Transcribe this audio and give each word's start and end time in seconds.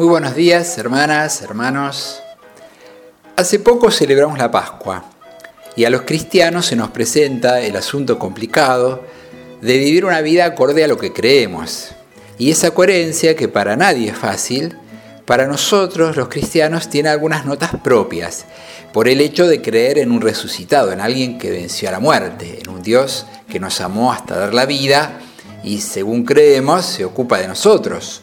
Muy 0.00 0.08
buenos 0.08 0.34
días, 0.34 0.78
hermanas, 0.78 1.42
hermanos. 1.42 2.22
Hace 3.36 3.58
poco 3.58 3.90
celebramos 3.90 4.38
la 4.38 4.50
Pascua 4.50 5.04
y 5.76 5.84
a 5.84 5.90
los 5.90 6.00
cristianos 6.04 6.64
se 6.64 6.74
nos 6.74 6.88
presenta 6.88 7.60
el 7.60 7.76
asunto 7.76 8.18
complicado 8.18 9.04
de 9.60 9.76
vivir 9.76 10.06
una 10.06 10.22
vida 10.22 10.46
acorde 10.46 10.84
a 10.84 10.88
lo 10.88 10.96
que 10.96 11.12
creemos. 11.12 11.90
Y 12.38 12.50
esa 12.50 12.70
coherencia, 12.70 13.36
que 13.36 13.46
para 13.48 13.76
nadie 13.76 14.08
es 14.08 14.16
fácil, 14.16 14.74
para 15.26 15.46
nosotros 15.46 16.16
los 16.16 16.28
cristianos 16.28 16.88
tiene 16.88 17.10
algunas 17.10 17.44
notas 17.44 17.72
propias, 17.84 18.46
por 18.94 19.06
el 19.06 19.20
hecho 19.20 19.46
de 19.46 19.60
creer 19.60 19.98
en 19.98 20.12
un 20.12 20.22
resucitado, 20.22 20.92
en 20.92 21.02
alguien 21.02 21.36
que 21.36 21.50
venció 21.50 21.90
a 21.90 21.92
la 21.92 22.00
muerte, 22.00 22.60
en 22.64 22.70
un 22.70 22.82
Dios 22.82 23.26
que 23.50 23.60
nos 23.60 23.82
amó 23.82 24.14
hasta 24.14 24.38
dar 24.38 24.54
la 24.54 24.64
vida 24.64 25.20
y 25.62 25.82
según 25.82 26.24
creemos 26.24 26.86
se 26.86 27.04
ocupa 27.04 27.36
de 27.36 27.48
nosotros. 27.48 28.22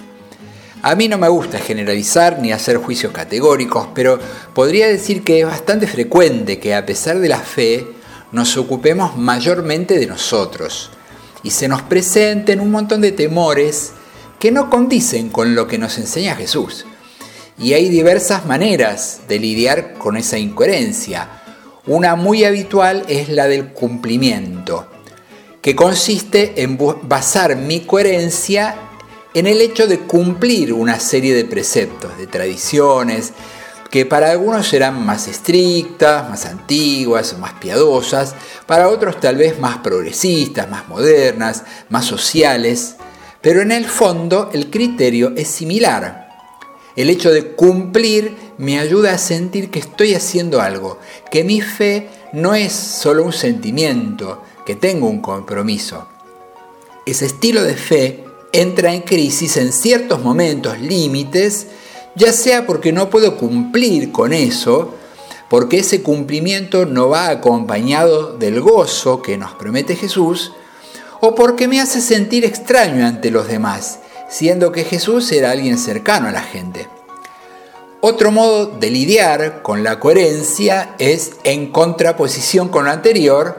A 0.84 0.96
mí 0.96 1.08
no 1.08 1.18
me 1.18 1.28
gusta 1.28 1.58
generalizar 1.58 2.40
ni 2.40 2.52
hacer 2.52 2.78
juicios 2.78 3.12
categóricos, 3.12 3.88
pero 3.96 4.20
podría 4.54 4.88
decir 4.88 5.24
que 5.24 5.40
es 5.40 5.46
bastante 5.46 5.88
frecuente 5.88 6.60
que 6.60 6.76
a 6.76 6.86
pesar 6.86 7.20
de 7.20 7.30
la 7.30 7.40
fe 7.40 7.88
nos 8.32 8.58
ocupemos 8.58 9.18
mayormente 9.18 9.98
de 9.98 10.06
nosotros 10.06 10.92
y 11.44 11.50
se 11.50 11.68
nos 11.68 11.82
presenten 11.82 12.60
un 12.60 12.72
montón 12.72 13.02
de 13.02 13.12
temores 13.12 13.94
que 14.40 14.52
no 14.52 14.70
condicen 14.70 15.30
con 15.30 15.56
lo 15.56 15.68
que 15.68 15.78
nos 15.78 15.98
enseña 15.98 16.36
Jesús. 16.36 16.86
Y 17.58 17.74
hay 17.74 17.90
diversas 17.90 18.46
maneras 18.46 19.22
de 19.28 19.40
lidiar 19.40 19.94
con 19.94 20.16
esa 20.16 20.38
incoherencia. 20.38 21.42
Una 21.88 22.16
muy 22.16 22.44
habitual 22.44 23.04
es 23.08 23.30
la 23.30 23.48
del 23.48 23.70
cumplimiento, 23.70 24.88
que 25.62 25.76
consiste 25.76 26.62
en 26.62 26.78
basar 27.04 27.56
mi 27.56 27.80
coherencia 27.80 28.76
en 29.38 29.46
el 29.46 29.62
hecho 29.62 29.86
de 29.86 30.00
cumplir 30.00 30.74
una 30.74 31.00
serie 31.00 31.36
de 31.36 31.46
preceptos, 31.46 32.18
de 32.18 32.26
tradiciones, 32.26 33.34
que 33.92 34.04
para 34.04 34.32
algunos 34.32 34.68
serán 34.68 35.06
más 35.06 35.28
estrictas, 35.28 36.28
más 36.28 36.48
antiguas, 36.48 37.38
más 37.38 37.54
piadosas, 37.54 38.34
para 38.66 38.90
otros 38.90 39.20
tal 39.20 39.36
vez 39.36 39.60
más 39.60 39.78
progresistas, 39.78 40.68
más 40.72 40.88
modernas, 40.88 41.66
más 41.90 42.06
sociales, 42.06 42.96
pero 43.40 43.62
en 43.62 43.72
el 43.72 43.86
fondo 43.86 44.50
el 44.54 44.72
criterio 44.72 45.34
es 45.38 45.48
similar. 45.48 46.30
El 46.96 47.12
hecho 47.12 47.32
de 47.32 47.52
cumplir 47.52 48.36
me 48.58 48.80
ayuda 48.80 49.14
a 49.14 49.20
sentir 49.20 49.70
que 49.70 49.78
estoy 49.78 50.16
haciendo 50.16 50.62
algo, 50.62 50.98
que 51.30 51.44
mi 51.44 51.62
fe 51.62 52.10
no 52.34 52.56
es 52.56 52.74
solo 52.74 53.24
un 53.24 53.34
sentimiento, 53.34 54.42
que 54.66 54.76
tengo 54.76 55.08
un 55.08 55.22
compromiso. 55.22 56.08
Ese 57.06 57.28
estilo 57.28 57.64
de 57.64 57.76
fe 57.76 58.27
entra 58.52 58.94
en 58.94 59.02
crisis 59.02 59.58
en 59.58 59.72
ciertos 59.72 60.22
momentos 60.22 60.80
límites, 60.80 61.68
ya 62.16 62.32
sea 62.32 62.66
porque 62.66 62.92
no 62.92 63.10
puedo 63.10 63.38
cumplir 63.38 64.12
con 64.12 64.34
eso, 64.34 64.96
porque 65.50 65.80
ese 65.80 66.02
cumplimiento 66.02 66.86
no 66.86 67.10
va 67.10 67.30
acompañado 67.30 68.38
del 68.38 68.60
gozo 68.62 69.22
que 69.22 69.38
nos 69.38 69.54
promete 69.54 69.96
Jesús, 69.96 70.54
o 71.22 71.36
porque 71.36 71.68
me 71.68 71.82
hace 71.82 72.02
sentir 72.02 72.46
extraño 72.46 73.06
ante 73.06 73.32
los 73.32 73.48
demás, 73.48 74.00
siendo 74.30 74.72
que 74.72 74.84
Jesús 74.84 75.32
era 75.32 75.52
alguien 75.52 75.78
cercano 75.78 76.28
a 76.28 76.32
la 76.32 76.42
gente. 76.42 76.88
Otro 78.02 78.32
modo 78.32 78.68
de 78.68 78.92
lidiar 78.92 79.64
con 79.64 79.84
la 79.84 80.00
coherencia 80.00 80.96
es 81.00 81.32
en 81.44 81.72
contraposición 81.72 82.70
con 82.70 82.86
lo 82.86 82.92
anterior, 82.92 83.58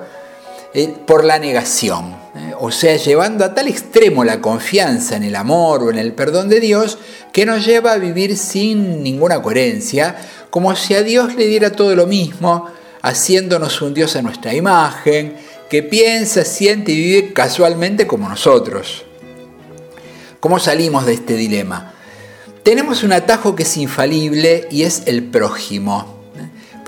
eh, 0.75 0.94
por 1.06 1.25
la 1.25 1.39
negación. 1.39 2.16
O 2.61 2.73
sea, 2.73 2.97
llevando 2.97 3.45
a 3.45 3.55
tal 3.55 3.69
extremo 3.69 4.25
la 4.25 4.41
confianza 4.41 5.17
en 5.17 5.23
el 5.23 5.37
amor 5.37 5.84
o 5.84 5.91
en 5.91 5.98
el 5.98 6.12
perdón 6.12 6.48
de 6.48 6.59
Dios 6.59 6.98
que 7.33 7.47
nos 7.47 7.65
lleva 7.65 7.92
a 7.92 7.98
vivir 7.98 8.37
sin 8.37 9.03
ninguna 9.03 9.41
coherencia, 9.41 10.17
como 10.50 10.75
si 10.75 10.95
a 10.95 11.03
Dios 11.03 11.37
le 11.37 11.47
diera 11.47 11.70
todo 11.70 11.94
lo 11.94 12.06
mismo, 12.06 12.66
haciéndonos 13.03 13.81
un 13.81 13.94
Dios 13.94 14.16
a 14.16 14.22
nuestra 14.22 14.55
imagen, 14.55 15.37
que 15.71 15.84
piensa, 15.84 16.44
siente 16.44 16.93
y 16.93 16.97
vive 16.97 17.33
casualmente 17.33 18.09
como 18.09 18.28
nosotros. 18.28 19.04
¿Cómo 20.41 20.59
salimos 20.59 21.06
de 21.06 21.15
este 21.15 21.34
dilema? 21.34 21.94
Tenemos 22.65 23.04
un 23.04 23.12
atajo 23.12 23.54
que 23.54 23.62
es 23.62 23.77
infalible 23.77 24.66
y 24.71 24.83
es 24.83 25.03
el 25.06 25.22
prójimo. 25.22 26.18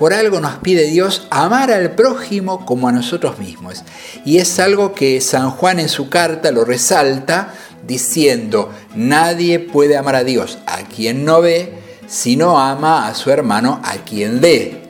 Por 0.01 0.15
algo 0.15 0.39
nos 0.39 0.55
pide 0.55 0.87
Dios 0.87 1.27
amar 1.29 1.71
al 1.71 1.91
prójimo 1.91 2.65
como 2.65 2.87
a 2.87 2.91
nosotros 2.91 3.37
mismos. 3.37 3.83
Y 4.25 4.39
es 4.39 4.59
algo 4.59 4.95
que 4.95 5.21
San 5.21 5.51
Juan 5.51 5.79
en 5.79 5.89
su 5.89 6.09
carta 6.09 6.51
lo 6.51 6.65
resalta 6.65 7.53
diciendo, 7.85 8.71
nadie 8.95 9.59
puede 9.59 9.95
amar 9.95 10.15
a 10.15 10.23
Dios 10.23 10.57
a 10.65 10.77
quien 10.85 11.23
no 11.23 11.39
ve, 11.41 11.73
si 12.07 12.35
no 12.35 12.59
ama 12.59 13.05
a 13.05 13.13
su 13.13 13.29
hermano 13.29 13.79
a 13.83 13.97
quien 13.97 14.41
ve. 14.41 14.81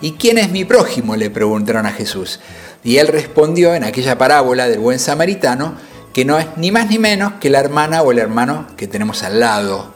¿Y 0.00 0.14
quién 0.14 0.38
es 0.38 0.50
mi 0.50 0.64
prójimo? 0.64 1.14
le 1.14 1.30
preguntaron 1.30 1.86
a 1.86 1.92
Jesús. 1.92 2.40
Y 2.82 2.96
él 2.96 3.06
respondió 3.06 3.72
en 3.76 3.84
aquella 3.84 4.18
parábola 4.18 4.66
del 4.66 4.80
buen 4.80 4.98
samaritano 4.98 5.76
que 6.12 6.24
no 6.24 6.40
es 6.40 6.48
ni 6.56 6.72
más 6.72 6.90
ni 6.90 6.98
menos 6.98 7.34
que 7.34 7.50
la 7.50 7.60
hermana 7.60 8.02
o 8.02 8.10
el 8.10 8.18
hermano 8.18 8.66
que 8.76 8.88
tenemos 8.88 9.22
al 9.22 9.38
lado. 9.38 9.93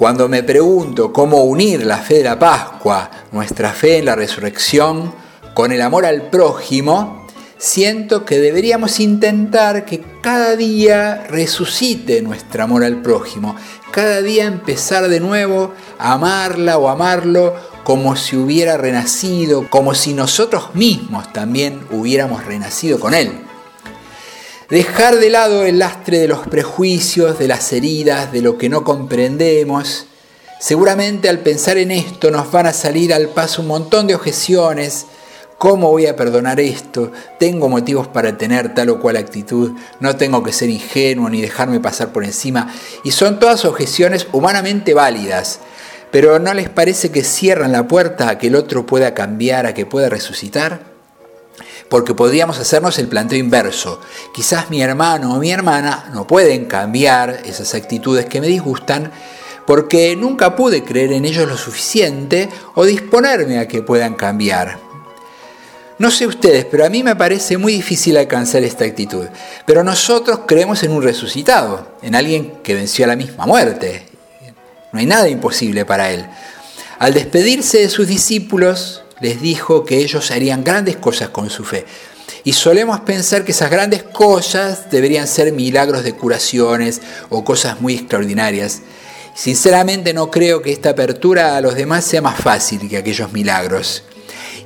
Cuando 0.00 0.30
me 0.30 0.42
pregunto 0.42 1.12
cómo 1.12 1.44
unir 1.44 1.84
la 1.84 1.98
fe 1.98 2.14
de 2.14 2.24
la 2.24 2.38
Pascua, 2.38 3.10
nuestra 3.32 3.74
fe 3.74 3.98
en 3.98 4.06
la 4.06 4.16
resurrección, 4.16 5.12
con 5.52 5.72
el 5.72 5.82
amor 5.82 6.06
al 6.06 6.30
prójimo, 6.30 7.26
siento 7.58 8.24
que 8.24 8.38
deberíamos 8.38 8.98
intentar 8.98 9.84
que 9.84 10.02
cada 10.22 10.56
día 10.56 11.26
resucite 11.28 12.22
nuestro 12.22 12.64
amor 12.64 12.82
al 12.82 13.02
prójimo, 13.02 13.56
cada 13.90 14.22
día 14.22 14.46
empezar 14.46 15.06
de 15.06 15.20
nuevo 15.20 15.74
a 15.98 16.14
amarla 16.14 16.78
o 16.78 16.88
amarlo 16.88 17.54
como 17.84 18.16
si 18.16 18.38
hubiera 18.38 18.78
renacido, 18.78 19.68
como 19.68 19.94
si 19.94 20.14
nosotros 20.14 20.74
mismos 20.74 21.30
también 21.34 21.78
hubiéramos 21.90 22.46
renacido 22.46 22.98
con 22.98 23.12
él. 23.12 23.49
Dejar 24.70 25.18
de 25.18 25.30
lado 25.30 25.64
el 25.64 25.80
lastre 25.80 26.20
de 26.20 26.28
los 26.28 26.46
prejuicios, 26.46 27.40
de 27.40 27.48
las 27.48 27.72
heridas, 27.72 28.30
de 28.30 28.40
lo 28.40 28.56
que 28.56 28.68
no 28.68 28.84
comprendemos. 28.84 30.06
Seguramente 30.60 31.28
al 31.28 31.40
pensar 31.40 31.76
en 31.76 31.90
esto 31.90 32.30
nos 32.30 32.52
van 32.52 32.66
a 32.66 32.72
salir 32.72 33.12
al 33.12 33.30
paso 33.30 33.62
un 33.62 33.68
montón 33.68 34.06
de 34.06 34.14
objeciones. 34.14 35.06
¿Cómo 35.58 35.90
voy 35.90 36.06
a 36.06 36.14
perdonar 36.14 36.60
esto? 36.60 37.10
Tengo 37.40 37.68
motivos 37.68 38.06
para 38.06 38.38
tener 38.38 38.72
tal 38.72 38.90
o 38.90 39.00
cual 39.00 39.16
actitud. 39.16 39.72
No 39.98 40.14
tengo 40.14 40.44
que 40.44 40.52
ser 40.52 40.70
ingenuo 40.70 41.28
ni 41.28 41.40
dejarme 41.40 41.80
pasar 41.80 42.12
por 42.12 42.22
encima. 42.22 42.72
Y 43.02 43.10
son 43.10 43.40
todas 43.40 43.64
objeciones 43.64 44.28
humanamente 44.30 44.94
válidas. 44.94 45.58
Pero 46.12 46.38
¿no 46.38 46.54
les 46.54 46.68
parece 46.68 47.10
que 47.10 47.24
cierran 47.24 47.72
la 47.72 47.88
puerta 47.88 48.28
a 48.28 48.38
que 48.38 48.46
el 48.46 48.54
otro 48.54 48.86
pueda 48.86 49.14
cambiar, 49.14 49.66
a 49.66 49.74
que 49.74 49.84
pueda 49.84 50.08
resucitar? 50.08 50.89
Porque 51.90 52.14
podríamos 52.14 52.58
hacernos 52.58 52.98
el 52.98 53.08
planteo 53.08 53.38
inverso. 53.38 54.00
Quizás 54.32 54.70
mi 54.70 54.80
hermano 54.80 55.34
o 55.34 55.38
mi 55.38 55.50
hermana 55.50 56.08
no 56.14 56.26
pueden 56.26 56.64
cambiar 56.64 57.42
esas 57.44 57.74
actitudes 57.74 58.26
que 58.26 58.40
me 58.40 58.46
disgustan 58.46 59.10
porque 59.66 60.16
nunca 60.16 60.56
pude 60.56 60.84
creer 60.84 61.12
en 61.12 61.24
ellos 61.24 61.48
lo 61.48 61.56
suficiente 61.56 62.48
o 62.74 62.84
disponerme 62.84 63.58
a 63.58 63.68
que 63.68 63.82
puedan 63.82 64.14
cambiar. 64.14 64.78
No 65.98 66.10
sé 66.10 66.26
ustedes, 66.26 66.64
pero 66.64 66.86
a 66.86 66.88
mí 66.88 67.02
me 67.02 67.14
parece 67.14 67.58
muy 67.58 67.74
difícil 67.74 68.16
alcanzar 68.16 68.62
esta 68.62 68.84
actitud. 68.84 69.26
Pero 69.66 69.84
nosotros 69.84 70.40
creemos 70.46 70.82
en 70.82 70.92
un 70.92 71.02
resucitado, 71.02 71.88
en 72.02 72.14
alguien 72.14 72.62
que 72.62 72.74
venció 72.74 73.04
a 73.04 73.08
la 73.08 73.16
misma 73.16 73.46
muerte. 73.46 74.06
No 74.92 74.98
hay 74.98 75.06
nada 75.06 75.28
imposible 75.28 75.84
para 75.84 76.10
él. 76.10 76.24
Al 76.98 77.14
despedirse 77.14 77.78
de 77.78 77.88
sus 77.88 78.06
discípulos, 78.06 79.02
les 79.20 79.40
dijo 79.40 79.84
que 79.84 79.98
ellos 79.98 80.30
harían 80.30 80.64
grandes 80.64 80.96
cosas 80.96 81.28
con 81.28 81.50
su 81.50 81.64
fe. 81.64 81.84
Y 82.44 82.52
solemos 82.52 83.00
pensar 83.00 83.44
que 83.44 83.52
esas 83.52 83.70
grandes 83.70 84.02
cosas 84.02 84.90
deberían 84.90 85.26
ser 85.26 85.52
milagros 85.52 86.04
de 86.04 86.14
curaciones 86.14 87.00
o 87.28 87.44
cosas 87.44 87.80
muy 87.80 87.94
extraordinarias. 87.94 88.80
Sinceramente 89.34 90.12
no 90.14 90.30
creo 90.30 90.62
que 90.62 90.72
esta 90.72 90.90
apertura 90.90 91.56
a 91.56 91.60
los 91.60 91.74
demás 91.74 92.04
sea 92.04 92.22
más 92.22 92.40
fácil 92.40 92.88
que 92.88 92.96
aquellos 92.96 93.32
milagros. 93.32 94.04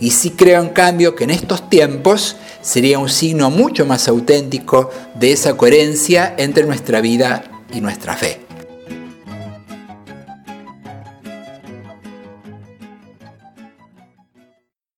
Y 0.00 0.10
sí 0.10 0.30
creo 0.30 0.62
en 0.62 0.70
cambio 0.70 1.14
que 1.14 1.24
en 1.24 1.30
estos 1.30 1.68
tiempos 1.68 2.36
sería 2.62 2.98
un 2.98 3.08
signo 3.08 3.50
mucho 3.50 3.86
más 3.86 4.08
auténtico 4.08 4.90
de 5.14 5.32
esa 5.32 5.56
coherencia 5.56 6.34
entre 6.38 6.64
nuestra 6.64 7.00
vida 7.00 7.44
y 7.72 7.80
nuestra 7.80 8.16
fe. 8.16 8.43